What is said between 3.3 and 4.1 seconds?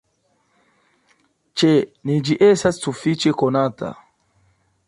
konata.